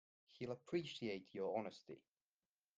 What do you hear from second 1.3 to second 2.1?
your honesty.